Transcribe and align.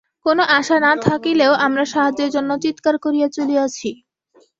কোন 0.25 0.37
আশা 0.57 0.77
না 0.85 0.91
থাকিলেও 1.05 1.53
আমরা 1.65 1.83
সাহায্যের 1.93 2.29
জন্য 2.35 2.51
চীৎকার 2.63 2.95
করিয়া 3.05 3.27
চলিয়াছি। 3.37 3.89